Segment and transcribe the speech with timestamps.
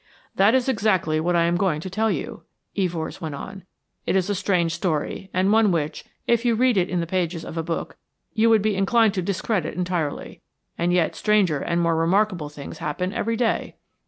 [0.33, 2.41] "That is exactly what I am going to tell you,"
[2.75, 3.65] Evors went on.
[4.07, 7.45] "It is a strange story, and one which, if you read it in the pages
[7.45, 7.97] of a book,
[8.33, 10.41] you would be inclined to discredit entirely.
[10.75, 13.75] And yet stranger and more remarkable things happen every day."